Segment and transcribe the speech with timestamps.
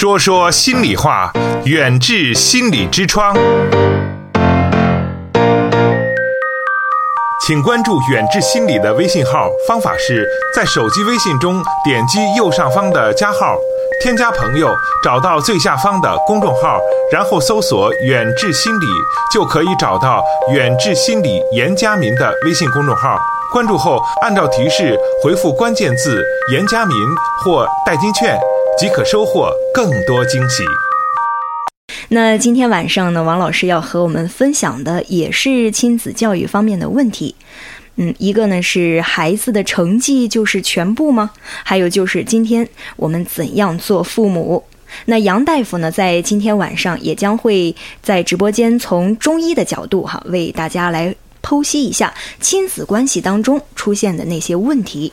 [0.00, 1.30] 说说心里话，
[1.66, 3.36] 远志心理之窗。
[7.46, 10.26] 请关注远志心理的微信号，方法是
[10.56, 13.58] 在手机微信中点击右上方的加号，
[14.02, 14.74] 添加朋友，
[15.04, 16.80] 找到最下方的公众号，
[17.12, 18.86] 然后搜索“远志心理”，
[19.30, 20.24] 就可以找到
[20.54, 23.18] 远志心理严家民的微信公众号。
[23.52, 26.24] 关注后，按照提示回复关键字
[26.54, 26.96] “严家民”
[27.44, 28.38] 或“代金券”，
[28.80, 30.64] 即可收获更多惊喜。
[32.08, 37.34] 那今天晚上呢，王老师要和我们分享的也是亲子教育方面的问题。
[37.96, 41.30] 嗯，一个呢是孩子的成绩就是全部吗？
[41.62, 42.66] 还有就是今天
[42.96, 44.64] 我们怎样做父母？
[45.04, 55.12] 那杨大夫呢，在今天晚上也将会在直播间从中医的角度哈，为大家来剖析一下亲子关系当中出现的那些问题。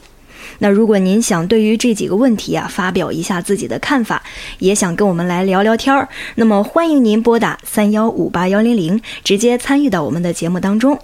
[0.60, 4.22] 那如果您想对于这几个问题啊发表一下自己的看法，
[4.60, 11.00] 也想跟我们来聊聊天儿，那么欢迎您拨打三幺五八幺零零，直接参与到我们的节目当中。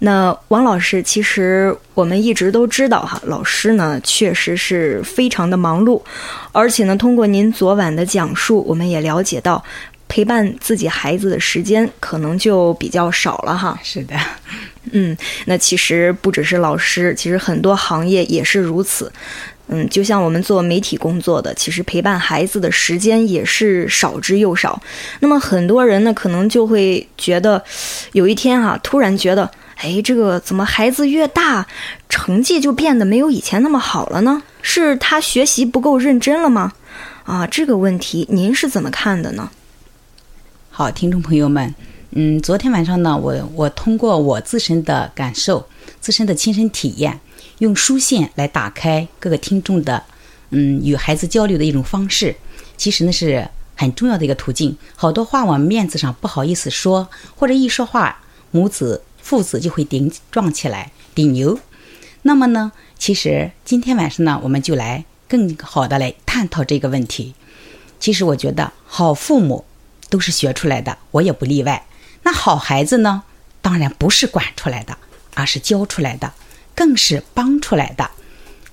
[0.00, 6.02] 那王老师，其实我们一直都知道哈，老师呢确实是非常的忙碌，
[6.52, 9.64] 而且呢，通过您昨晚的讲述，我们也了解到
[10.14, 13.76] 陪伴自己孩子的时间可能就比较少了哈。
[13.82, 14.14] 是的。
[14.92, 19.12] 嗯，那其实不只是老师，其实很多行业也是如此。
[19.66, 24.80] 嗯，就像我们做媒体工作的，其实陪伴孩子的时间也是少之又少。
[25.18, 27.60] 那么很多人呢，可能就会觉得，
[28.12, 31.66] 有一天啊，突然觉得，哎，这个怎么孩子越大，
[32.08, 34.40] 成绩就变得没有以前那么好了呢？
[34.62, 36.70] 是他学习不够认真了吗？
[37.24, 39.50] 啊，这个问题您是怎么看的呢？
[40.76, 41.72] 好，听众朋友们。
[42.10, 45.64] 嗯，昨天晚上呢，我我通过我自身的感受、
[46.00, 47.20] 自身的亲身体验，
[47.58, 50.02] 用书信来打开各个听众的，
[50.50, 52.34] 嗯，与孩子交流的一种方式，
[52.76, 54.76] 其实呢是很重要的一个途径。
[54.96, 61.56] 好多话我面子上不好意思说，或者一说话，母子父子就会顶撞起来，顶牛。
[62.22, 67.32] 那么呢，其实今天晚上呢，我们就来更好的来探讨这个问题。
[68.00, 69.64] 其实我觉得，好父母
[70.14, 71.86] 都是学出来的，我也不例外。
[72.22, 73.24] 那好孩子呢？
[73.60, 74.96] 当然不是管出来的，
[75.34, 76.32] 而是教出来的，
[76.72, 78.08] 更是帮出来的。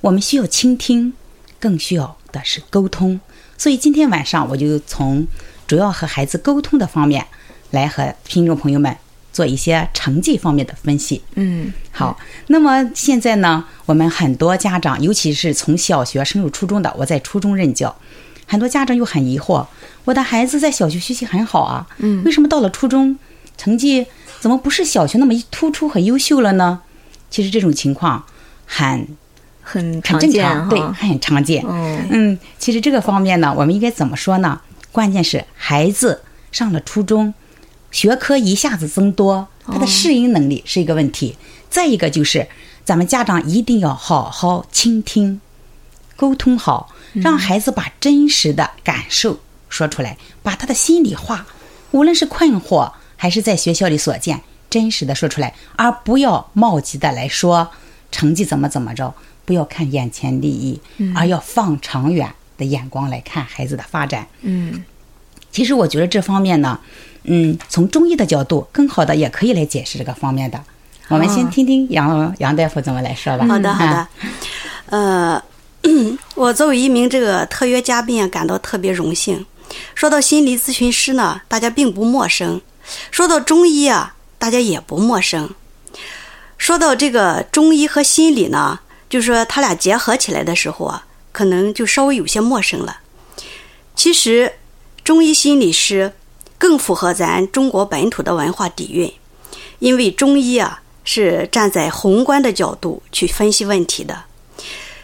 [0.02, 1.14] 我们需要倾听，
[1.60, 3.20] 更需要的是沟通。
[3.58, 5.26] 所以今天晚上我就从
[5.66, 7.26] 主要和孩子沟通的方面，
[7.72, 8.96] 来和听众朋友们
[9.34, 11.24] 做一些成绩方面的分析。
[11.34, 12.20] 嗯，好。
[12.46, 17.96] 那么现在呢，我们很多家长，尤其是从小学升入初中的，我在初中任教，
[18.52, 19.66] 很多家长又很疑惑：
[20.04, 23.18] 我的孩子在小学学习很好啊，嗯，为什么到了初中？
[23.58, 24.06] 成绩
[24.42, 26.82] 怎么不是小学那么突出和优秀了呢？
[27.30, 28.26] 其实这种情况
[28.66, 29.08] 很
[29.62, 31.64] 很很正常，对，很常见。
[32.10, 34.60] 嗯，其实这个方面呢，我们应该怎么说呢？
[34.92, 37.34] 关键是孩子上了初中，
[37.90, 41.38] 学科一下子增多，他的适应能力是一个问题。
[41.70, 42.50] 再一个就是，
[42.84, 45.40] 咱们家长一定要好好倾听，
[46.18, 49.40] 沟通好，让孩子把真实的感受
[49.70, 51.46] 说出来，把他的心里话，
[51.92, 52.92] 无论是困惑。
[53.22, 57.70] 还是在学校里所见，真实的说出来，而不要冒急的来说
[58.12, 59.14] 成绩怎么怎么着，
[59.46, 60.82] 不要看眼前利益，
[61.14, 62.28] 而要放长远
[62.58, 64.26] 的眼光来看孩子的发展。
[64.42, 64.84] 嗯，
[65.52, 66.80] 其实我觉得这方面呢，
[67.26, 70.60] 嗯，从中医的角度，更好的也可以来解释这个方面的。
[71.10, 73.46] 我们先听听杨杨大夫怎么来说吧。
[73.46, 74.08] 好的，好的。
[74.88, 75.44] 呃，
[76.36, 79.46] 我作为一名这个特约嘉宾啊，感到特别荣幸。
[79.96, 82.62] 说到心理咨询师呢，大家并不陌生。
[83.10, 85.50] 说到中医啊，大家也不陌生。
[86.58, 93.00] 说到这个中医和心理呢，就是说他俩结合起来的时候啊，可能就稍微有些陌生了。
[93.96, 94.54] 其实，
[95.04, 96.14] 中医心理师
[96.58, 99.12] 更符合咱中国本土的文化底蕴，
[99.80, 104.26] 因为中医啊是站在宏观的角度去分析问题的。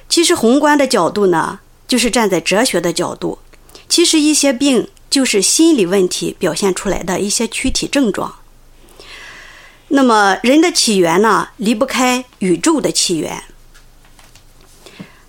[0.09, 3.39] 其实宏观的角度呢，就是站在哲学的角度。
[3.87, 4.89] 其实一些病。
[5.09, 8.35] 就是心理问题表现出来的一些躯体症状。
[9.87, 13.41] 那么，人的起源呢，离不开宇宙的起源。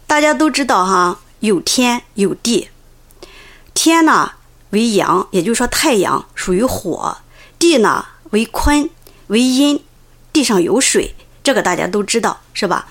[0.05, 2.69] 大家都知道哈，有天有地。
[3.73, 4.33] 天呢
[4.71, 7.23] 为阳，也就是说太阳属于火；
[7.57, 8.91] 地呢为坤
[9.29, 9.81] 为阴，
[10.33, 11.15] 地上有水，
[11.45, 12.89] 这个大家都知道是吧？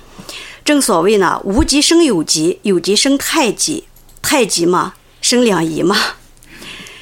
[0.67, 3.85] 正所谓呢，无极生有极，有极生太极，
[4.21, 5.95] 太极嘛生两仪嘛。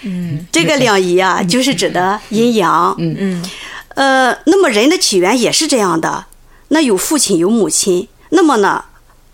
[0.04, 2.94] 嗯，这个两仪啊，就是指的阴阳。
[3.00, 3.50] 嗯嗯，
[3.96, 6.28] 呃，那么人的起源也是这样的。
[6.68, 8.86] 那有父亲有母亲，那么呢，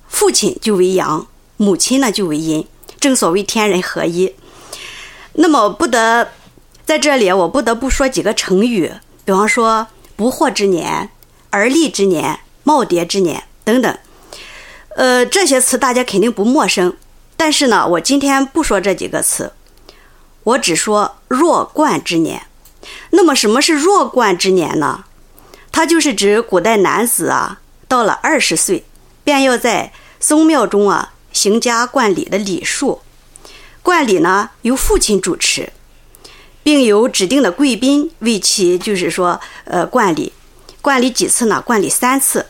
[0.08, 2.66] 父亲就为阳，母亲呢就为阴。
[3.02, 4.34] 正所谓天人合一。
[5.34, 6.30] 那么不得
[6.86, 8.94] 在这里，我不得不说几个成语，
[9.26, 11.10] 比方说“不惑之年
[11.52, 13.98] ”“而立之年”“耄耋之年”等等。
[14.96, 16.96] 呃，这些词大家肯定不陌生，
[17.38, 19.54] 但是呢，我今天不说这几个词，
[20.44, 22.44] 我只说弱冠之年。
[23.12, 25.06] 那么，什么是弱冠之年呢？
[25.72, 28.84] 它就是指古代男子啊，到了二十岁，
[29.24, 33.02] 便要在宗庙中啊行加冠礼的礼数。
[33.82, 35.72] 冠礼呢，由父亲主持，
[36.64, 40.34] 并由指定的贵宾为其，就是说，呃，冠礼。
[40.82, 41.62] 冠礼几次呢？
[41.66, 42.48] 冠礼三次，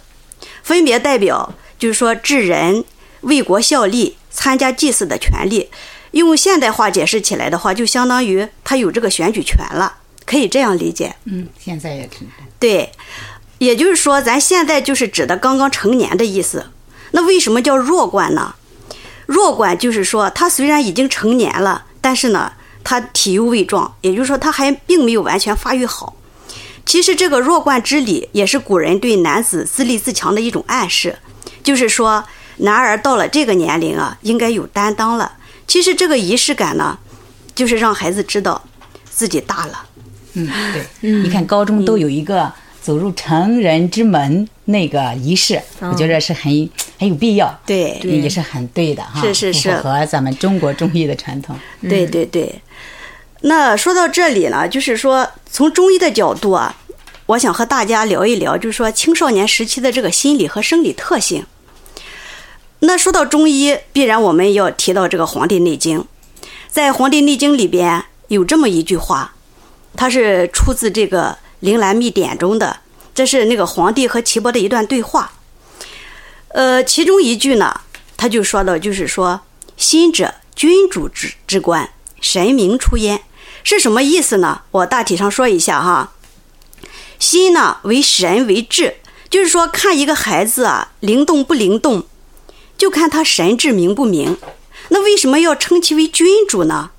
[0.63, 2.85] 分别代表就是说治人、
[3.21, 5.71] 为国效力、参加祭祀的权利。
[6.11, 9.95] 用现代化解释起来的话，就相当于他有这个选举权了，
[10.27, 11.15] 可以这样理解。
[11.25, 12.27] 嗯，现在也挺
[12.59, 12.91] 对，
[13.57, 16.67] 也就是说，咱现在就是指的刚刚成年的意思。
[17.13, 18.53] 那为什么叫弱冠呢？
[19.25, 26.15] 弱冠就是说，他虽然已经成年了，但是呢，他体幼未壮，也就是说，他还并没有完全发育好。
[26.85, 31.17] 其实，这个弱冠之礼也是古人对男子自立自强的一种暗示，
[31.63, 32.23] 就是说，
[32.57, 35.33] 男儿到了这个年龄啊，应该有担当了。
[35.67, 36.97] 其实，这个仪式感呢，
[37.55, 38.61] 就是让孩子知道
[39.09, 39.85] 自己大了。
[40.33, 42.51] 嗯，对，你看高中都有一个
[42.81, 46.69] 走入成人之门那个仪式，我觉得是很
[46.99, 51.55] 很有必要，对，也是很对的哈，是是是，符合咱们中国中医的传统。
[51.81, 52.61] 对对对。
[53.41, 56.75] 那说到这里呢，就是说从中医的角度啊，
[57.25, 61.45] 我想和大家聊一聊，就是说青少年时期的这个心理和生理特性。
[62.79, 65.99] 那说到中医，必然我们要提到这个《黄帝内经》。
[66.69, 69.33] 在《黄帝内经》里边有这么一句话，
[69.95, 72.79] 它是出自这个《灵兰秘典》中的，
[73.13, 75.33] 这是那个皇帝和岐伯的一段对话。
[76.49, 77.81] 呃，其中一句呢，
[78.15, 79.41] 他就说到，就是说
[79.77, 81.89] 心者，君主之之官，
[82.19, 83.21] 神明出焉。
[83.63, 84.61] 是什么意思呢？
[84.71, 86.11] 我大体上说一下哈。
[87.19, 88.95] 心呢为神为智，
[89.29, 92.03] 就是说看一个孩子啊灵动不灵动，
[92.77, 94.37] 就看他神智明不明。
[94.89, 96.89] 那为什么要称其为君主呢？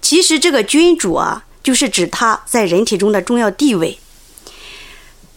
[0.00, 3.98] 其实这个君主啊，就是指他在人体中的重要地位。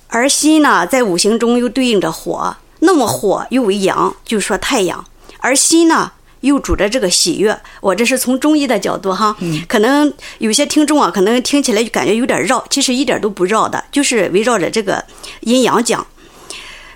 [0.07, 5.05] 而心呢，在五行中又对应着火，那么火又为阳，就是说太阳。
[5.39, 6.11] 而心呢？
[6.41, 9.35] 又主着这个喜悦，我这是从中医的角度哈，
[9.67, 15.03] 可能有些听众啊，可能听起来就感觉有点绕，其实一点都不绕的，就是围绕着这个
[15.41, 16.05] 阴阳讲。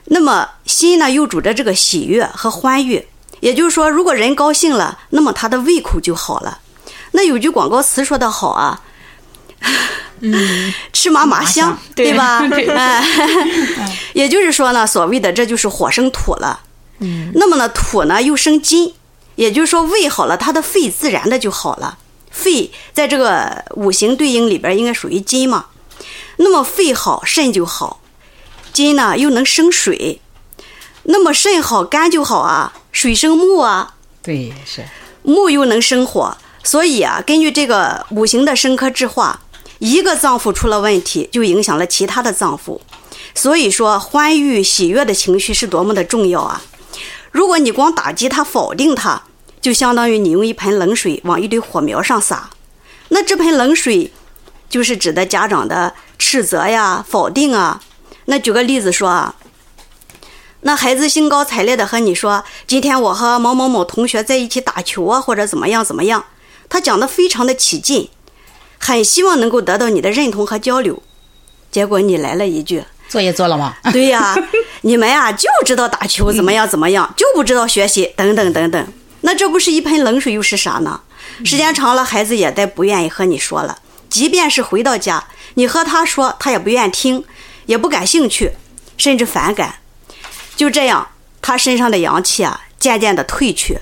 [0.05, 3.05] 那么心呢，又主着这个喜悦和欢愉，
[3.39, 6.59] 也就是说，如果人高兴了，那么他的胃口就好了。
[7.11, 8.81] 那有句广告词说的好啊，
[10.21, 12.39] 嗯， 吃嘛嘛香，对吧？
[12.75, 13.03] 哎，
[14.13, 16.61] 也就是说呢，所谓的这就是火生土了。
[16.99, 18.93] 嗯，那么呢，土呢又生金。
[19.35, 21.97] 也就是说，胃好了，他的肺自然的就好了。
[22.31, 25.65] 肺在这个五行对应里边，应该属于金嘛。
[26.37, 28.01] 那么肺好，肾就好。
[28.71, 30.19] 金呢，又能生水。
[31.03, 32.73] 那么肾好，肝就好啊。
[32.91, 33.95] 水生木啊。
[34.21, 34.83] 对，是。
[35.21, 39.41] 木又能生火，所以啊，根据这个五行的生克制化，
[39.79, 42.79] 一个脏腑出了问题，就影响了其他的脏腑。
[43.35, 46.61] 所以说，欢愉喜悦的情绪是多么的重要啊！
[47.33, 49.23] 如果你光打击他、否定他，
[49.59, 52.51] 就相当于你用一盆冷水往一堆火苗上撒。
[53.09, 54.13] 那这盆冷水，
[54.69, 57.81] 就是指的家长的斥责呀、否定啊。
[58.25, 59.35] 那举个例子说啊，
[60.61, 66.23] 那孩子兴高采烈的和你说：“今天我和某某某同学在一起打球啊，或者怎么样怎么样。”
[66.69, 68.09] 他讲的非常的起劲，
[68.77, 71.01] 很希望能够得到你的认同和交流。
[71.71, 72.85] 结果你来了一句。
[73.13, 73.75] 作业做了吗？
[73.91, 74.35] 对呀，
[74.81, 78.87] 你们啊就知道打球怎么样怎么样，就不知道学习等等等等。
[79.21, 80.99] 那这不是一盆冷水又是啥呢？
[81.45, 83.77] 时间长了，孩子也再不愿意和你说了。
[84.09, 87.23] 即便是回到家，你和他说，他也不愿听，
[87.67, 88.53] 也不感兴趣，
[88.97, 89.75] 甚至反感。
[90.55, 91.07] 就这样，
[91.39, 93.77] 他身上的阳气啊渐渐的褪去，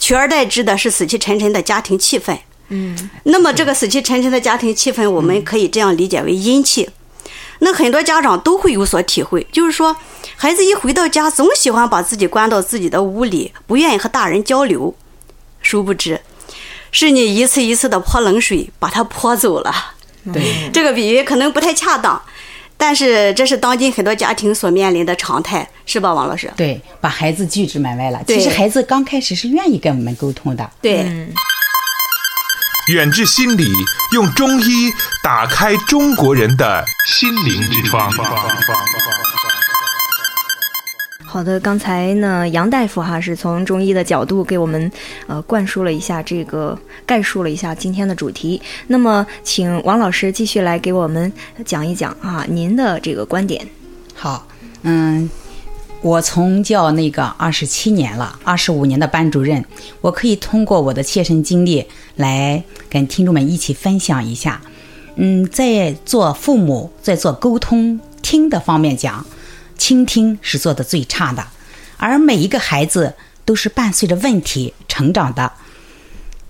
[0.00, 2.36] 取而代之的是死气沉沉的家庭气氛。
[2.70, 6.90] 嗯，那么这个死气沉沉的家庭气氛，我们可以这样理解为阴气。
[7.64, 9.96] 那很多家长都会有所体会，就是说，
[10.36, 14.94] 孩子一回到家，总喜欢把自己关到自己的屋里，不愿意和大人交流。
[15.62, 16.20] 殊不知，
[16.92, 19.74] 是你一次一次的泼冷水，把他泼走了。
[20.30, 22.20] 对，这个比喻可能不太恰当，
[22.76, 26.52] 但是这是当今很多家庭所面临的常态，是吧，王老师？
[26.54, 28.20] 对，把孩子拒之门外了。
[28.26, 30.70] 其实孩子刚开始是愿意跟我们沟通的。
[30.82, 31.26] 对。
[32.88, 33.72] 远志心理
[34.12, 38.12] 用中医打开中国人的心灵之窗。
[41.24, 44.92] 好的，刚才呢，杨大夫哈是从中医的角度给我们
[45.26, 48.60] 呃灌输了一下这个概述了一下今天的主题。
[48.86, 51.32] 那么，请王老师继续来给我们
[51.64, 53.66] 讲一讲啊，您的这个观点。
[54.14, 54.46] 好，
[54.82, 55.28] 嗯，
[56.04, 59.64] 我从教那个二十七年了，二十五年的班主任，
[60.02, 64.60] 我可以通过我的切身经历来跟听众们一起分享一下。
[65.16, 69.24] 嗯，在做父母，在做沟通听的方面讲。
[69.78, 71.46] 倾听是做的最差的，
[71.96, 73.14] 而每一个孩子
[73.46, 75.52] 都是伴随着问题成长的，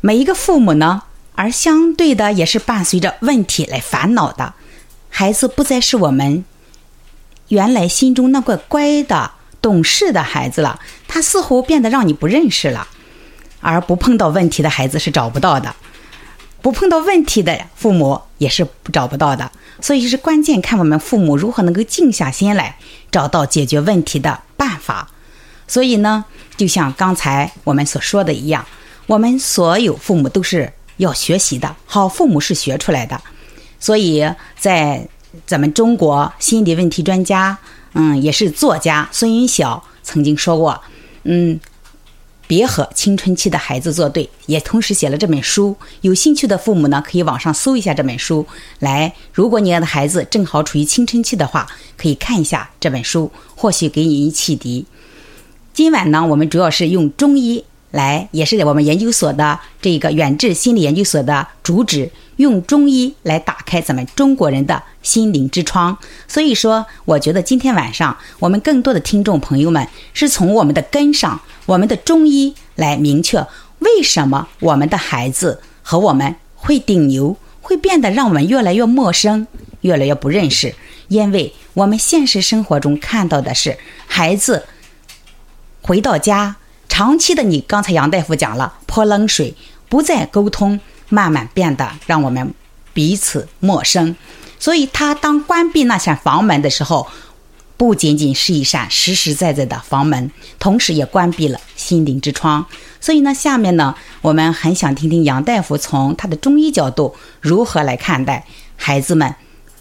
[0.00, 1.04] 每一个父母呢，
[1.36, 4.52] 而相对的也是伴随着问题来烦恼的。
[5.08, 6.44] 孩子不再是我们
[7.48, 9.30] 原来心中那个乖的、
[9.64, 10.78] 懂事的孩子了，
[11.08, 12.86] 他似乎变得让你不认识了。
[13.60, 15.74] 而不碰到问题的孩子是找不到的，
[16.60, 19.50] 不碰到问题的父母也是找不到的。
[19.80, 22.76] 所以是关键，看我们父母如何能够静下心来，
[23.10, 25.08] 找到解决问题的办法。
[25.66, 26.26] 所以呢，
[26.58, 28.66] 就像刚才我们所说的一样，
[29.06, 33.18] 我们所有父母都是要学习的，好父母是学出来的。
[33.80, 35.08] 所以在
[35.46, 37.58] 咱们中国心理问题专家，
[37.94, 40.80] 嗯，也是作家孙云晓曾经说过，
[41.24, 41.58] 嗯。
[42.46, 45.74] 别和青春期的孩子作对，也同时写了这本书。
[46.02, 48.46] 有兴趣的父母呢，可以网上搜一下这本书。
[48.80, 54.84] 来，如果你的孩子正好处于青春期的话，可以看一下这本书，或许给你一启迪。
[55.72, 62.10] 今晚呢，我们主要是用中医来，也是我们研究所的这个远志心理研究所的主旨。
[62.36, 65.96] 用中医来打开咱们中国人的心灵之窗，
[66.26, 73.46] 所以说，我觉得今天晚上我们更多的听众朋友们是从我们的根上，我们的中医来明确
[73.78, 79.46] 为什么我们的孩子和我们会顶牛，会变得让我们越来越陌生，
[79.82, 80.74] 越来越不认识，
[81.06, 84.66] 因为我们现实生活中看到的是孩子
[85.82, 86.56] 回到家，
[86.96, 89.52] 长期的你刚才杨大夫讲了泼冷水，
[89.88, 90.78] 不再沟通。
[91.08, 92.54] 慢慢变得让我们
[92.92, 94.14] 彼此陌生，
[94.60, 97.08] 所以他当关闭那扇房门的时候，
[97.76, 102.64] 不仅仅是一扇实实在在的房门，同时也关闭了心灵之窗。
[103.00, 108.46] 所以呢，下面呢，我们很想听听杨大夫从他的中医角度如何来看待
[108.76, 109.34] 孩子们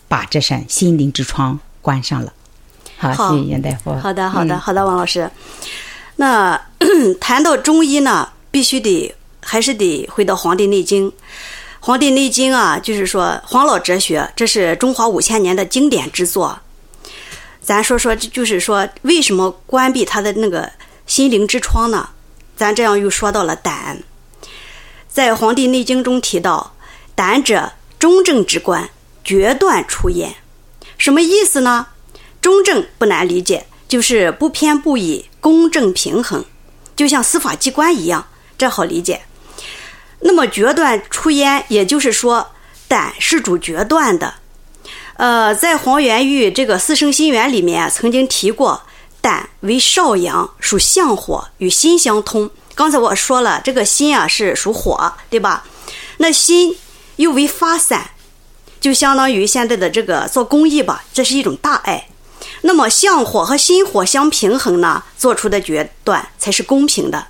[0.07, 2.33] 把这扇心灵之窗关上了。
[2.97, 3.93] 好，谢谢杨大夫。
[3.93, 5.29] 好的，好的，好的，王老师。
[6.15, 6.59] 那
[7.19, 9.13] 谈到中医呢，必须得。
[9.45, 11.05] 还是得回到《黄帝内经》，
[11.81, 16.57] 《黄帝内经》啊，就是说黄老哲学，这是中华五千年的经典之作。
[17.61, 20.71] 咱说说，就是说为什么关闭他的那个
[21.07, 22.07] 心灵之窗呢？
[22.55, 24.01] 咱这样又说到了胆，
[25.09, 26.73] 在《黄帝内经》中提到，
[27.13, 28.89] 胆者中正之官，
[29.25, 30.33] 决断出焉。
[30.97, 31.87] 什么意思呢？
[32.39, 36.45] 中正不难理解，就是不偏不倚，公正平衡，
[36.95, 38.25] 就像司法机关一样，
[38.57, 39.23] 这好理解。
[40.21, 42.47] 那么决断出焉，也就是说，
[42.87, 44.35] 胆是主决断的。
[45.17, 48.83] 呃，在黄元玉这个《四生心源》里面曾经提过，
[49.19, 52.49] 胆为少阳，属相火，与心相通。
[52.73, 55.65] 刚才我说了，这个心啊是属火，对吧？
[56.19, 56.73] 那心
[57.17, 58.11] 又为发散，
[58.79, 62.07] 就相当于现在的这个做公益吧，这是一种大爱。
[62.65, 67.27] 那么相火和心火相平衡呢，做出的决断才是公平的。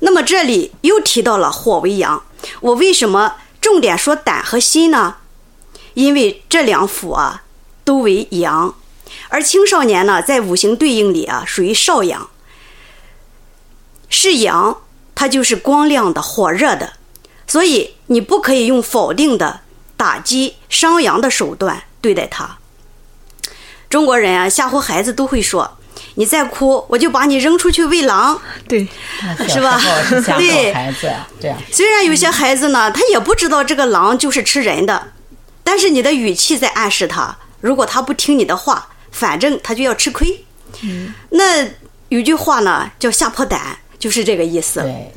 [0.00, 2.24] 那么这里又提到了火为阳，
[2.60, 5.16] 我为什么重点说胆和心呢？
[5.94, 7.42] 因为这两腑啊
[7.84, 8.74] 都为阳，
[9.28, 12.30] 而青少年呢在五行对应里啊属于少阳，
[14.08, 14.78] 是阳，
[15.14, 16.94] 它就是光亮的、火热的，
[17.46, 19.60] 所以你不可以用否定的、
[19.96, 22.58] 打击、伤阳的手段对待他。
[23.92, 25.70] 中国人啊吓唬孩子都会说。
[26.14, 28.40] 你再哭，我就把你扔出去喂狼。
[28.66, 28.88] 对，
[29.50, 29.78] 是吧？
[30.38, 31.58] 对，孩子这样。
[31.70, 35.08] 虽然有些孩子呢，他也不知道这个狼就是吃人的，
[35.62, 40.42] 但是你的语气在暗示他，如果他不听你的话，反正他就要吃亏。
[40.82, 41.12] 嗯。
[41.28, 41.66] 那
[42.08, 43.60] 有句话呢，叫吓破胆，
[43.98, 44.80] 就是这个意思。
[44.80, 45.12] 对。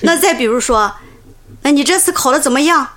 [0.00, 0.90] 那再比如说，
[1.60, 2.88] 那你这次考的怎么样？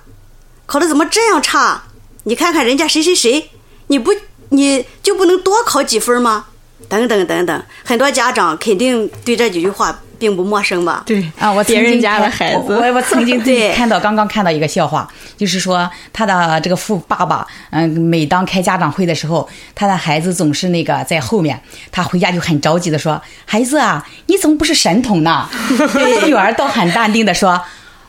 [0.64, 1.82] 考的怎么这样差？
[2.24, 3.50] 你看看人家谁谁谁，
[3.88, 4.12] 你不
[4.50, 6.44] 你就不能多考几分吗？
[6.88, 11.02] 等等等等，很多家长肯定对这几句话并不陌生吧？
[11.06, 21.60] 对啊，我别人家的孩子，我我曾经 对看到刚刚看到一个笑话，就是说他的这个富爸爸，嗯，每当开家长会的时候，他的孩子总是那个在后面，
[21.92, 25.48] 他回家就很着急的说：“孩子啊，你怎么不是神童呢？”
[26.26, 27.60] 女儿倒很淡定的说。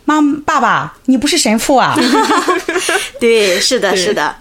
[0.06, 1.96] 妈，爸爸，你不是神父啊？
[3.20, 4.36] 对，是的，是的。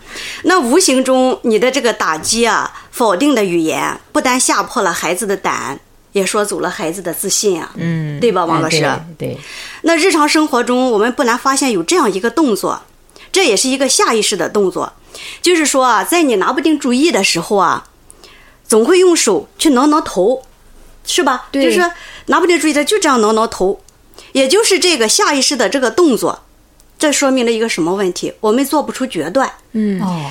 [0.44, 5.78] 那无形中你的这个打击啊，否定的语言，不但吓破了孩子的胆，
[6.12, 7.70] 也说走了孩子的自信啊。
[7.76, 8.82] 嗯，对吧，王老师？
[8.84, 9.38] 哎对对，
[9.82, 12.82] 那日常生活中，我们不难发现有这样一个动作，
[13.30, 14.92] 这也是一个下意识的动作，
[15.42, 17.84] 就是说啊，在你拿不定主意的时候啊，
[18.66, 20.42] 总会用手去挠挠头，
[21.04, 21.48] 是吧？
[21.52, 21.90] 对就是说
[22.26, 23.80] 拿不定主意的，就这样挠挠头，
[24.32, 26.40] 也就是这个下意识的这个动作，
[26.98, 28.32] 这说明了一个什么问题？
[28.40, 29.50] 我们做不出决断。
[29.72, 30.30] 嗯哦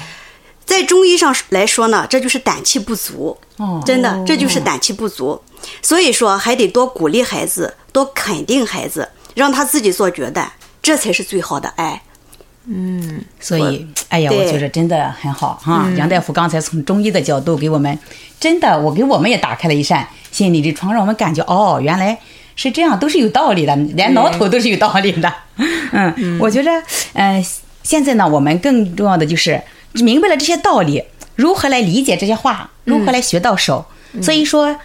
[0.66, 3.36] 在中医上来说呢，这就是胆气不足。
[3.58, 5.42] 哦，真的，这就是胆气不足。
[5.82, 10.48] 所以说，还得多鼓励孩子，多肯定孩子，让他自己做决断，
[10.80, 12.00] 这才是最好的爱。
[12.68, 15.90] 嗯所以，哎呀，我觉得真的很好哈。
[15.98, 17.98] 杨大夫刚才从中医的角度给我们，
[18.40, 22.20] 真的，我给我们也打开了一扇心理的窗，让我们感觉哦，原来
[22.62, 25.34] 是这样，都是有道理的，连挠头都是有道理的。
[25.94, 26.70] 嗯，我觉着，
[27.14, 27.42] 呃，
[27.84, 29.62] 现在呢，我们更重要的就是
[29.94, 31.02] 明白了这些道理，
[31.38, 33.86] 如何来理解这些话，如何来学到手。
[34.22, 34.76] 所以说，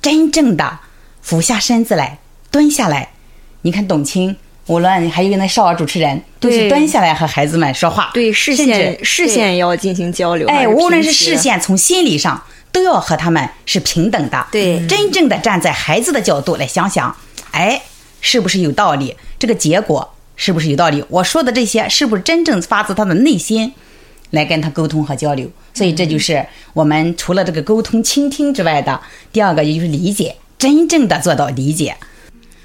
[0.00, 0.78] 真正的
[1.20, 2.18] 俯下身子来，
[2.50, 3.10] 蹲下来，
[3.60, 4.34] 你看董卿。
[4.68, 10.46] 无论还有那少儿主持人，都是蹲下来和孩子们说话，对视甚线至视线要进行交流。
[10.46, 12.42] 还哎，无论是视线，从心理上
[12.78, 14.46] 都要和他们是平等的。
[14.52, 17.14] 对真正的站在孩子的角度来想想，
[17.50, 17.82] 哎，
[18.20, 19.16] 是不是有道理？
[19.38, 21.04] 这个结果是不是有道理？
[21.08, 23.72] 我说的这些是不是真正发自他的内心
[24.30, 25.50] 来跟他沟通和交流？
[25.74, 29.00] 所以这就是我们除了这个沟通、倾听之外的
[29.32, 31.96] 第二个，也就是理解，真正的做到理解。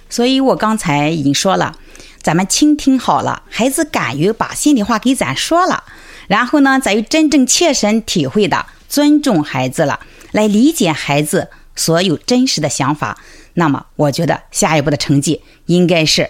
[0.10, 1.76] 所以我刚才已经说了，
[2.22, 5.84] 咱们倾听好了，孩子敢于把心里话给咱说了，
[6.28, 10.00] 然后呢，咱又真正切身体会的尊重孩子了，
[10.34, 13.18] 来理解孩子所有真实的想法。
[13.56, 16.30] 那么，我觉得下一步的成绩应该是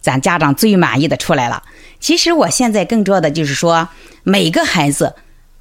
[0.00, 1.62] 咱家长最满意的出来了。
[2.00, 3.88] 其实我现在更重要的就是说，
[4.24, 5.14] 每个孩子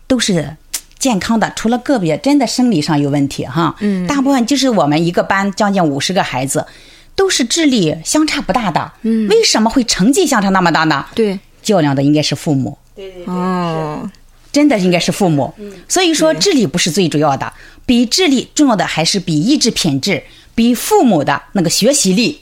[0.07, 0.57] 都是
[0.97, 6.65] 健康的，除了个别真的生理上有问题哈，嗯，大部分就是我们一个班将近五十个孩子，
[7.15, 11.05] 都是智力相差不大的，嗯，为什么会成绩相差那么大呢？
[11.13, 11.39] 对。
[11.61, 14.09] 较量的应该是父母，对对对哦，
[14.60, 15.54] 真的应该是父母。
[15.88, 17.54] 所以说，智力不是最主要的，
[17.86, 20.22] 比智力重要的还是比意志品质，
[20.54, 22.41] 比父母的那个学习力。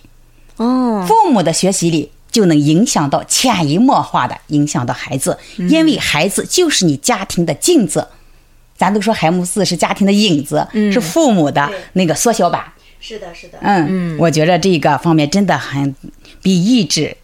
[0.56, 8.08] 哦，父母的学习力就能影响到潜移默化的影响到孩子，因为孩子就是你家庭的镜子。
[8.76, 12.74] 咱都说海姆斯是家庭的影子，是父母的那个缩小版。
[13.00, 13.60] 是的，是的。
[13.62, 15.96] 嗯，我觉着这个方面真的很
[16.42, 17.16] 比意志，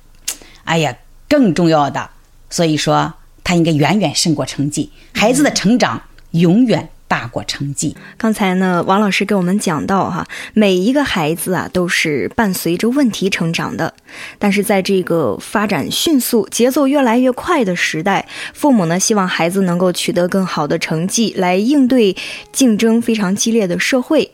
[0.65, 0.95] 哎呀
[1.27, 2.11] 更重要的。
[2.51, 3.11] 所以说，
[3.43, 4.89] 他应该远远胜过成绩。
[5.13, 6.01] 孩子的成长
[6.31, 7.95] 永远大过成绩。
[8.17, 13.93] 刚才呢，王老师给我们讲到哈，每一个孩子啊都是伴随着问题成长的，
[14.39, 22.15] 但是在这个发展迅速、节奏越来越快的时代，父母呢希望孩子能够取得更好的成绩，来应对
[22.51, 24.31] 竞争非常激烈的社会。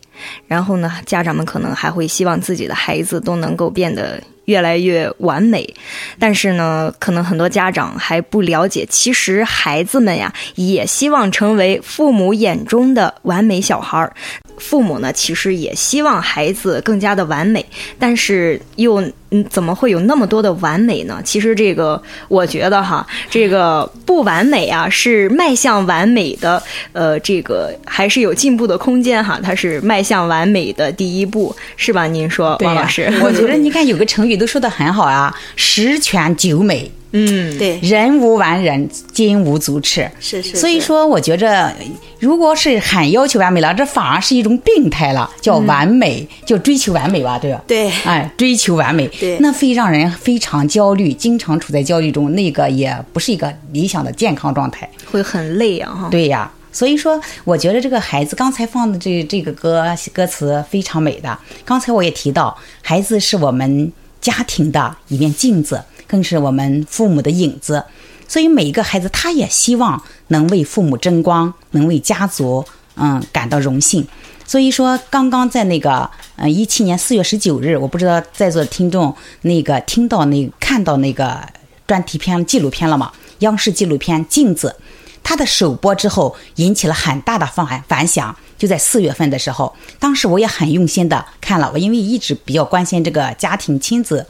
[0.47, 5.71] 然后呢，家长们可能还会希望自己的孩子都能够变得越来越完美，
[6.17, 14.11] 但是呢，可能很多家长还不了解，其实孩子们呀也希望成为父母眼中的完美小孩儿。
[14.57, 17.63] 父母呢，其实也希望孩子更加的完美，
[17.99, 21.21] 但是又嗯，怎么会有那么多的完美呢？
[21.23, 26.61] 其实这个，我觉得哈，这个不完美啊，是迈向完美的，
[26.93, 29.39] 呃，这个还是有进步的空间哈。
[29.41, 32.07] 它是迈向完美的第一步，是吧？
[32.07, 33.11] 您说，王老师？
[33.21, 40.09] 我觉得你看有个成语都说的很好啊，十全九美，嗯，对，人无完人，金无足赤。
[40.19, 40.55] 是是。
[40.57, 41.71] 所以，说，我觉着，
[42.19, 47.61] 如果是很要求完美了，这反而是一种病态了，叫完美，叫追求完美吧，对吧？
[47.67, 54.89] 对哎，追求完美，对那会让人非常焦虑，经常处在焦虑中，那个也不是一个理想的健康状态。
[55.11, 56.07] 会很累啊，哈。
[56.09, 61.37] 对呀，所以说，我觉得这个孩子刚才放的这这个歌歌词非常美的。
[61.65, 67.83] 刚才我也提到，孩子是我们家庭的一面镜子，更是我们父母的影子。
[68.27, 72.63] 所以每一个孩子，他也希望能为父母争光，能为家族
[72.95, 74.07] 嗯感到荣幸。
[74.49, 81.39] 所以说，刚刚在那个呃一七年四月十九日，我不知道在座的听众那个听到那看到那个
[81.85, 83.11] 专题片纪录片了吗？
[83.39, 84.75] 央视纪录片《镜子》。
[85.21, 94.25] 它的首播之后引起了很大的反反响，就在四月份的时候，当时我也很用心的看了，我因为一直比较关心这个家庭亲子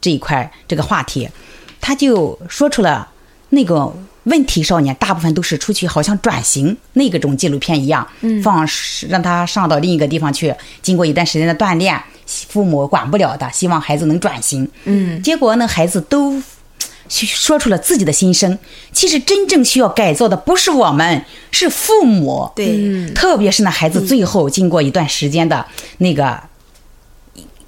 [0.00, 1.28] 这一块这个话题，
[1.80, 3.08] 他就说出了
[3.48, 3.92] 那个
[4.24, 8.06] 问题少年大部分都是出去好像转型那个种纪录片一样，
[8.42, 8.66] 放
[9.08, 16.42] 让他上到另一个地方去，经过一段时间的锻炼，父母管不了的，希望孩子能转型，嗯，结果呢孩子都。
[17.06, 18.58] 说出了自己的心声。
[18.90, 22.50] 其实真正需要改造的不是我们，是父母。
[22.56, 25.64] 对，特别是那孩子最后经过一段时间的
[25.98, 26.40] 那个，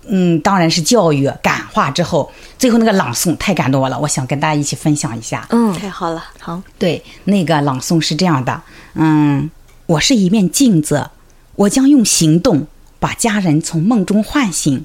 [0.08, 5.46] 嗯，当然是教育感化之后，最后那个朗诵太感动我了，我想跟大家一起分享一下。
[5.50, 6.24] 嗯，太好了。
[6.38, 8.62] 好，对，那个朗诵是这样的，
[8.94, 9.50] 嗯，
[9.86, 11.10] 我是一面镜子，
[11.56, 12.66] 我将用行动
[13.00, 14.84] 把家人从梦中唤醒。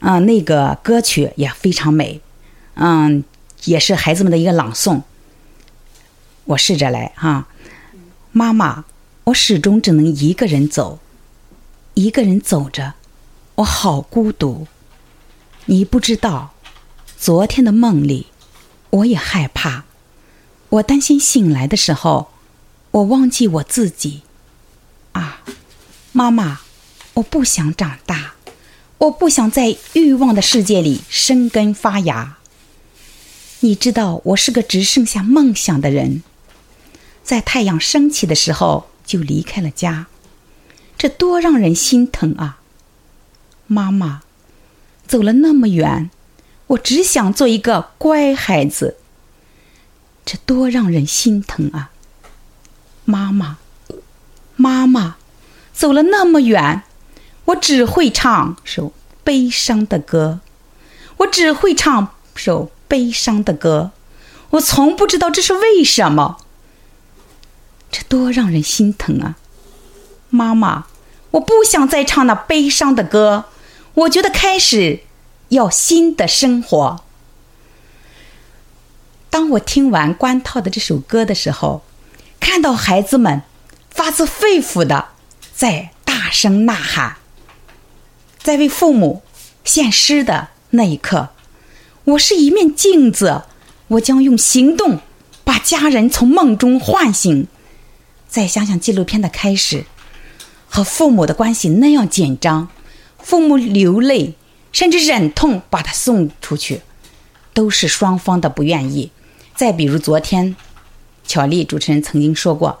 [0.00, 2.20] 嗯，那个歌曲也非常美，
[2.74, 3.24] 嗯，
[3.64, 5.00] 也是孩子们的一个朗诵。
[6.44, 7.46] 我试着来哈，
[8.32, 8.84] 妈妈，
[9.24, 10.98] 我始终只能一个人走，
[11.94, 12.92] 一个人走着，
[13.56, 14.66] 我好孤独。
[15.66, 16.54] 你不知道，
[17.16, 18.26] 昨天的梦里，
[18.90, 19.84] 我也害怕，
[20.68, 22.30] 我担心醒来的时候，
[22.90, 24.22] 我忘记我自己。
[25.12, 25.42] 啊，
[26.12, 26.62] 妈妈，
[27.14, 28.34] 我不想长大。
[28.98, 32.38] 我不想在欲望的世界里生根发芽。
[33.60, 36.22] 你知道，我是个只剩下梦想的人，
[37.22, 40.06] 在太阳升起的时候就离开了家，
[40.98, 42.60] 这多让人心疼啊！
[43.74, 44.22] 妈妈，
[45.04, 46.08] 走了那么远，
[46.68, 48.98] 我只想做一个乖孩子，
[50.24, 51.90] 这多让人心疼啊！
[53.04, 53.58] 妈妈，
[54.54, 55.16] 妈妈，
[55.72, 56.84] 走了那么远。
[57.46, 58.92] 我只会唱首
[59.24, 60.38] 悲伤的歌，
[61.16, 63.90] 我只会唱首悲伤的歌，
[64.50, 66.38] 我从不知道这是为什么。
[67.90, 69.36] 这多让人心疼啊！
[70.30, 70.86] 妈妈，
[71.32, 73.46] 我不想再唱那悲伤的歌，
[73.94, 75.00] 我觉得开始
[75.50, 77.04] 要新的生活。
[79.30, 81.82] 当我听完关涛的这首歌的时候，
[82.40, 83.42] 看到孩子们
[83.90, 85.08] 发自肺腑的
[85.54, 87.16] 在大声呐喊。
[88.38, 89.22] 在为父母
[89.64, 91.30] 献诗的那一刻，
[92.04, 93.42] 我是一面镜子，
[93.88, 95.00] 我将用行动
[95.44, 97.46] 把家人从梦中唤醒。
[98.28, 99.86] 再想想纪录片的开始，
[100.68, 102.68] 和父母的关系那样紧张，
[103.24, 104.34] 父母流泪，
[104.70, 106.82] 甚至忍痛把他送出去，
[107.52, 109.10] 都是双方的不愿意。
[109.56, 110.54] 再比如昨天，
[111.26, 112.78] 巧丽主持人曾经说过，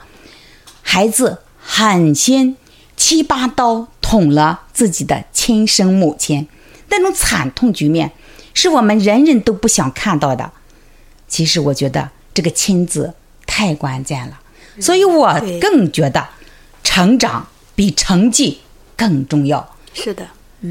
[0.82, 2.56] 孩子狠心
[2.96, 3.88] 七八刀。
[4.06, 6.46] 捅了自己的亲生母亲，
[6.88, 8.12] 那种惨痛局面
[8.52, 10.52] 是我们人人都不想看到的。
[11.26, 13.14] 其实我觉得这个亲子
[13.46, 14.38] 太关键了，
[14.78, 16.28] 所以我更觉得
[16.84, 18.58] 成长比成绩
[18.94, 19.73] 更重要。
[19.94, 20.26] 是的。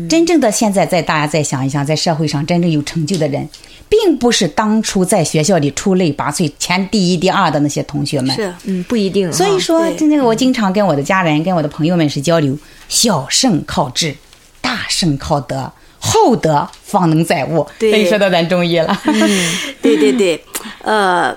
[0.10, 3.48] 真正的现在，在大家再想一想，在社会上真正有成就的人，
[3.88, 8.36] 并不是当初在学校里出类拔萃、前第一、第二的那些同学们。
[8.36, 9.32] 是，嗯，不一定。
[9.32, 12.58] 所以说，那个我经常跟我的家人、跟我的朋友们是交流：
[12.90, 14.16] 小胜靠智，
[14.62, 17.68] 大胜靠德，厚德方能载物。
[17.78, 19.00] 对，所以说到咱中医了。
[19.06, 20.44] 嗯，对对对。
[20.82, 21.36] 呃，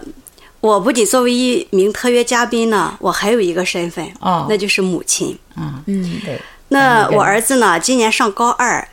[0.60, 5.38] 我不仅作为一名特约嘉宾呢，我还有一个身份，哦，那就是母亲。
[5.54, 6.40] 啊，嗯，对。
[6.68, 7.78] 那我儿子呢？
[7.78, 8.88] 今年上高二，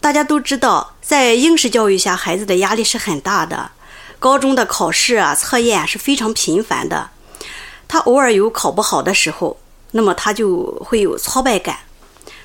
[0.00, 3.70] 大家都知道，在应试教育下，孩子的压力是很大的。
[4.18, 7.10] 高中的考试啊、测验是非常频繁的。
[7.86, 9.58] 他偶尔有考不好的时候，
[9.90, 11.80] 那么他就会有挫败感。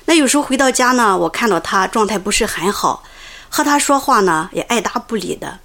[0.04, 3.02] 那有时候回到家呢，我看到他状态不是很好，
[3.48, 5.60] 和他说话呢也爱答不理的，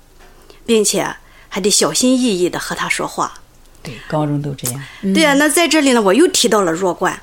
[0.66, 1.16] 并且
[1.50, 3.34] 还得小心翼翼的和他说话。
[3.82, 4.82] 对，高中都这样。
[5.14, 7.22] 对啊，那在这里呢，我又提到了弱冠。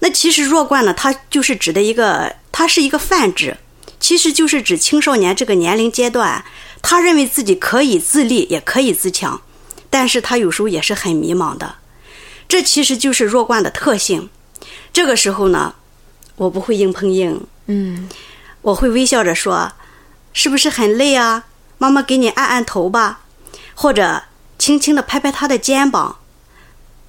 [0.00, 3.56] 那其实弱冠呢，它就是指的一个，它是一个泛指，
[3.98, 6.44] 其实就是指青少年这个年龄阶段，
[6.82, 9.40] 他认为自己可以自立，也可以自强，
[9.88, 11.76] 但是他有时候也是很迷茫的，
[12.46, 14.28] 这其实就是弱冠的特性。
[14.92, 15.74] 这个时候呢，
[16.36, 18.08] 我不会硬碰硬，嗯，
[18.62, 19.72] 我会微笑着说
[20.32, 21.44] ：“是不是很累啊？
[21.78, 23.20] 妈妈给你按按头吧，
[23.74, 24.22] 或者
[24.58, 26.18] 轻轻的拍拍他的肩膀，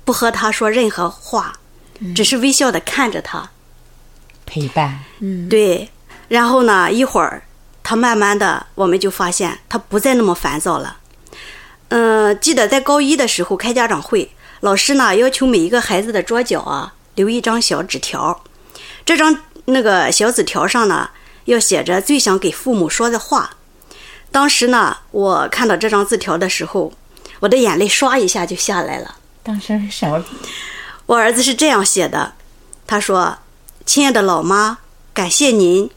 [0.03, 1.59] 不和他说任何话。”
[2.15, 3.49] 只是微笑的看着他，
[4.45, 4.99] 陪伴。
[5.19, 5.89] 嗯，对。
[6.27, 7.43] 然后呢，一会儿
[7.83, 10.97] 他慢慢的，我们就发现他不再那么烦躁了。
[11.89, 14.29] 嗯，记得在高一的时候开家长会，
[14.59, 18.43] 老师呢要求每一个孩子的桌角啊留一张小纸条，
[19.05, 21.09] 这张那个小纸条上呢
[21.45, 23.51] 要写着最想给父母说的话。
[24.29, 26.91] 当时呢，我看到这张字条的时候，
[27.39, 29.15] 我的眼泪唰一下就下来了。
[29.41, 30.21] 当时什么？
[31.07, 32.33] 我儿子是这样写的，
[32.85, 33.37] 他说
[33.85, 34.79] ：“亲爱的老妈，
[35.13, 35.89] 感谢您，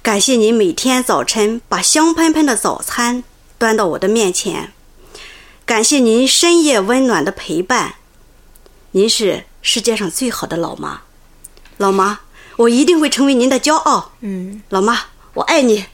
[0.00, 3.22] 感谢您每天早晨把香喷喷的早餐
[3.58, 4.72] 端到我的面前，
[5.66, 7.96] 感谢您深夜温暖的陪伴，
[8.92, 11.02] 您是世界上最好的老妈，
[11.76, 12.20] 老妈，
[12.56, 14.12] 我一定会成为您的骄傲。
[14.20, 14.98] 嗯，老妈，
[15.34, 15.84] 我爱你。”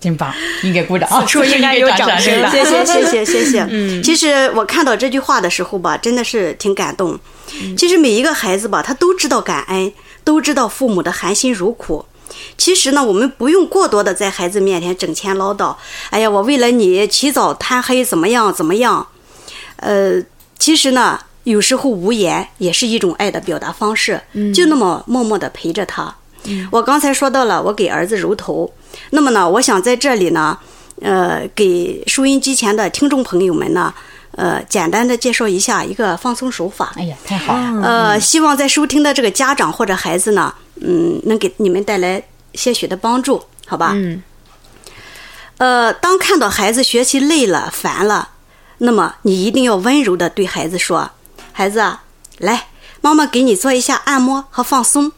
[0.00, 0.32] 真棒，
[0.62, 3.66] 应该鼓掌，此处应该有掌声的 谢谢谢谢谢谢。
[3.68, 7.18] 嗯，其实我看到这句话的时候吧，真的是挺感动。
[7.76, 9.92] 其实每一个孩子吧，他都知道感恩，
[10.24, 12.06] 都知道父母的含辛茹苦。
[12.56, 15.76] 其实呢，我们不用过多的在孩子面前整天唠叨。
[16.10, 19.06] 哎呀，我为了你起早贪黑，怎么样怎么样？
[19.76, 20.22] 呃，
[20.58, 24.20] 其实呢，有时候无言也是一种爱的表达方式。
[24.32, 26.14] 嗯，就那么默默的陪着他。
[26.44, 28.72] 嗯，我刚才说到了，我给儿子揉头。
[29.10, 30.58] 那么呢，我想在这里呢，
[31.00, 33.92] 呃，给收音机前的听众朋友们呢，
[34.32, 36.92] 呃，简单的介绍一下一个放松手法。
[36.96, 37.82] 哎呀，太好了！
[37.82, 42.22] 呃，希望在收听的这个家长或者孩子呢，嗯，能给你们带来
[42.54, 43.92] 些许的帮助，好吧？
[43.94, 44.22] 嗯。
[45.58, 48.30] 呃，当看到孩子学习累了、烦了，
[48.78, 51.10] 那么你一定要温柔的对孩子说
[51.52, 52.02] ：“孩子啊，
[52.38, 52.68] 来，
[53.02, 55.12] 妈妈给你做一下按摩和放松。”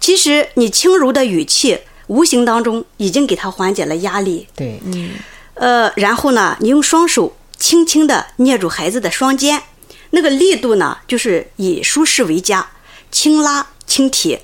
[0.00, 4.46] 其实你轻柔的语气，无形当中已经给他缓解了压力。
[4.54, 5.10] 对，嗯，
[5.54, 9.62] 呃，然后呢，你用双手轻轻的捏住孩子的双肩，
[10.10, 12.66] 那个力度呢，就是以舒适为佳，
[13.10, 14.38] 轻拉轻提。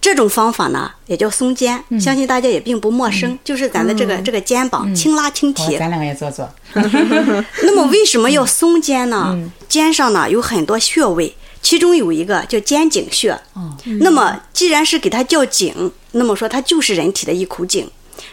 [0.00, 5.78] 这种方法呢，也叫松肩，相信大家也并不陌生，就是咱的这个这个肩膀轻拉轻提。
[5.78, 6.48] 咱两个也做做。
[6.74, 9.38] 那么为什么要松肩呢？
[9.68, 13.30] 肩上呢有很多穴位，其中有一个叫肩井穴。
[13.54, 17.88] 哦，那么既然是给它叫井，那么说它就是人体的一口井。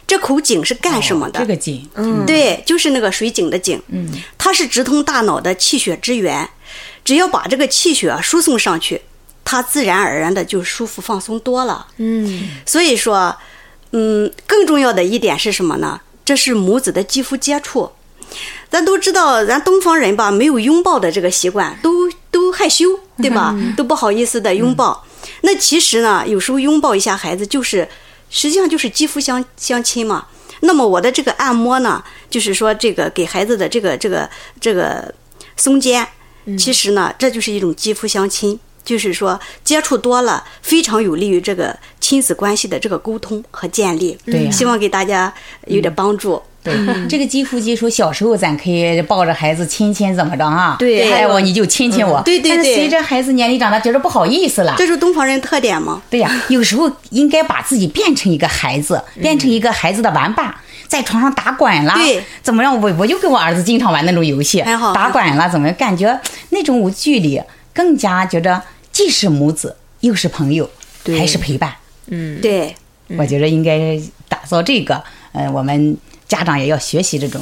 [0.05, 1.39] 这口井是干什么的？
[1.39, 3.81] 这个井，嗯，对，就是那个水井的井。
[3.87, 6.47] 嗯，它是直通大脑的气血之源，
[7.05, 9.01] 只要把这个气血啊输送上去，
[9.45, 11.87] 它自然而然的就舒服放松多了。
[11.97, 13.35] 嗯，所以说，
[13.91, 16.01] 嗯，更重要的一点是什么呢？
[16.25, 17.91] 这是母子的肌肤接触。
[18.69, 23.55] 咱都知道，咱东方人吧，没有拥抱的这个习惯，都都害羞，对吧？
[23.77, 25.05] 都不好意思的拥抱。
[25.41, 27.87] 那其实呢，有时候拥抱一下孩子，就是
[28.29, 30.27] 实际上就是肌肤相相亲嘛。
[30.61, 34.29] 那么我的这个按摩呢，就是说这个给孩子的这个这个
[34.59, 35.13] 这个
[35.55, 36.07] 松肩，
[36.57, 38.59] 其实呢，这就是一种肌肤相亲。
[38.85, 44.17] 就是说，接触多了，非常有利于这个亲子关系的这个沟通和建立。
[44.25, 45.31] 对呀希望给大家
[45.67, 46.41] 有点帮助。
[46.61, 46.73] 对，
[47.07, 50.75] 这个肌肤接触，小时候咱可以抱着孩子亲亲，怎么着啊？
[50.77, 52.21] 对爱我你就亲亲我。
[52.23, 54.75] 对对对但是随着孩子年龄长大，觉得不好意思了。
[54.77, 56.01] 这是东方人特点吗？
[56.09, 60.53] 对呀，有时候应该把自己变成一个孩子，变成一个孩子的玩伴，
[60.87, 62.81] 在床上打滚啦，对，怎么样？
[62.81, 64.61] 我我就跟我儿子经常玩那种游戏，
[64.93, 65.75] 打滚啦，怎么样？
[65.77, 66.19] 感觉
[66.49, 67.41] 那种无距离，
[67.73, 70.69] 更加觉得既是母子，又是朋友，
[71.17, 71.73] 还是陪伴。
[72.07, 72.75] 嗯，对，
[73.17, 75.95] 我觉得应该打造这个，呃，我们
[76.29, 77.41] 家长也要学习这种。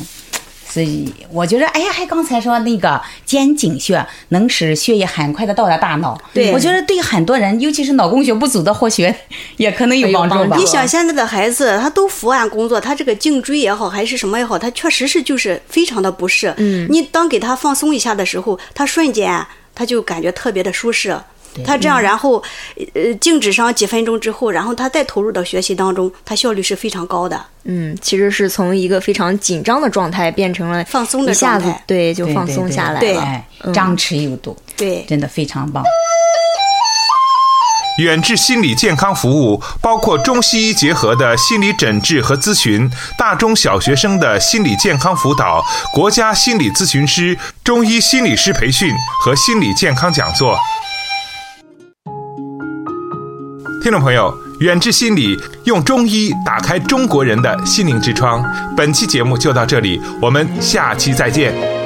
[0.70, 9.12] 所以我觉得，哎呀，还刚才说那个肩颈穴能使血液很快的到达大脑，对我觉得对很多人，尤其是脑供血不足的，或许
[9.56, 10.58] 也可能有帮助吧。
[10.58, 16.54] 你想现在的孩子，他都伏案工作，他这个颈椎也好，还是什么也好，他确实是就是非常的不适。
[16.58, 21.18] 嗯你当给他放松一下的时候，他瞬间他就感觉特别的舒适。
[21.66, 22.42] 他这样，然后，
[22.94, 27.42] 呃，静止上几分钟之后，然后他再投入到学习当中，他效率是非常高的。
[27.64, 33.44] 嗯，其实是从一个非常紧张的状态变成了放松的状态对就放松下来对了。
[33.74, 35.84] 张弛有度，对，真的非常棒。
[38.00, 50.56] 远志心理健康服务包括中西医结合的心理诊治和咨询，大中小学生的心理健康辅导，国家心理咨询师、中医心理师培训和心理健康讲座。
[53.88, 58.44] 听众朋友，远志心理用中医打开中国人的心灵之窗。
[58.76, 61.77] 本期节目就到这里，我们下期再见。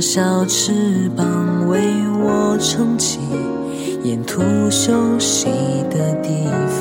[0.00, 1.78] 小翅膀，为
[2.22, 3.20] 我撑起
[4.02, 5.46] 沿途休息
[5.90, 6.80] 的地方。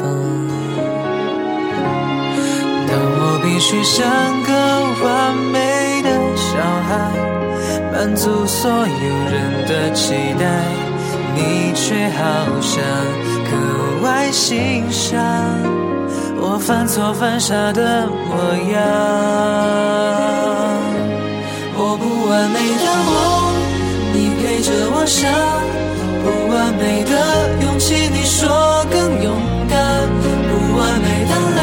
[2.87, 4.07] 当我必须像
[4.43, 4.51] 个
[5.03, 7.11] 完美的小孩，
[7.91, 8.85] 满足所有
[9.29, 9.35] 人
[9.67, 10.45] 的期待，
[11.35, 12.21] 你却好
[12.61, 12.81] 像
[13.43, 13.51] 格
[14.01, 15.13] 外欣赏
[16.41, 18.79] 我犯错犯傻的模样。
[22.09, 23.53] 不完美的梦
[24.13, 25.29] 你陪着我想
[26.23, 27.13] 不完美的
[27.61, 28.49] 勇气你说
[28.89, 29.37] 更勇
[29.69, 29.77] 敢。
[30.49, 31.61] 不完美的泪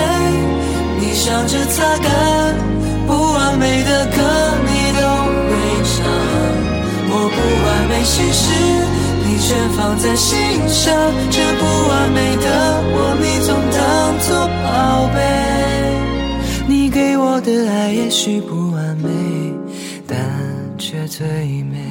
[1.00, 2.06] 你笑着擦干。
[3.08, 4.18] 不完美的歌
[4.68, 5.02] 你都
[5.50, 5.52] 会
[5.90, 5.94] 唱
[7.10, 8.44] 我不完美心事
[9.24, 10.32] 你全放在心
[10.68, 10.94] 上
[11.28, 12.46] 这不完美的
[12.94, 13.78] 我你总当
[14.20, 15.18] 做宝贝。
[16.68, 19.25] 你给我的爱也许不完美。
[21.18, 21.85] 最美。